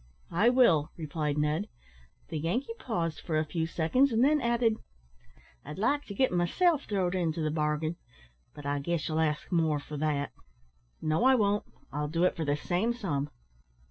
[0.31, 1.69] "I will," replied Ned.
[2.29, 4.77] The Yankee paused for a few seconds, and then added
[5.63, 7.97] "I'd like to git myself throwd into the bargain,
[8.55, 10.31] but I guess ye'll ask more for that."
[11.03, 13.29] "No, I won't; I'll do it for the same sum."